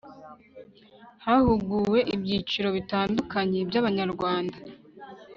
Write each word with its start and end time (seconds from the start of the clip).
hahuguwe 1.25 1.99
ibyiciro 2.15 2.67
bitandukanye 2.77 3.59
by'abanyarwanda 3.69 4.57